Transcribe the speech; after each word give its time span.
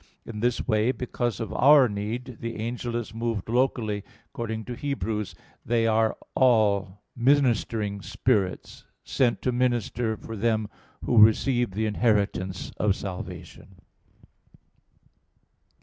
In 0.25 0.39
this 0.39 0.67
way, 0.67 0.91
because 0.91 1.39
of 1.39 1.53
our 1.53 1.87
need, 1.87 2.39
the 2.39 2.55
angel 2.55 2.95
is 2.95 3.13
moved 3.13 3.47
locally, 3.47 4.03
according 4.31 4.65
to 4.65 4.73
Heb. 4.75 5.01
1:14: 5.01 5.35
"They 5.63 5.85
are 5.85 6.17
all 6.33 6.85
[*Vulg.: 6.85 6.85
'Are 6.85 6.85
they 6.85 6.85
not 6.87 6.93
all...?'] 6.93 7.01
ministering 7.23 8.01
spirits, 8.01 8.85
sent 9.03 9.43
to 9.43 9.51
minister 9.51 10.17
for 10.17 10.35
them 10.35 10.69
who 11.05 11.19
receive 11.19 11.75
the 11.75 11.85
inheritance 11.85 12.71
of 12.77 12.95
salvation." 12.95 13.75